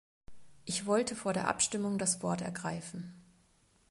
Ich 0.65 0.87
wollte 0.87 1.15
vor 1.15 1.31
der 1.31 1.47
Abstimmung 1.47 1.99
das 1.99 2.23
Wort 2.23 2.41
ergreifen. 2.41 3.13